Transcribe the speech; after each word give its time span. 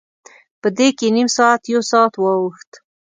په 0.61 0.67
دې 0.77 0.87
کې 0.97 1.07
نیم 1.15 1.27
ساعت، 1.37 1.61
یو 1.73 1.81
ساعت 1.91 2.13
واوښت. 2.17 2.71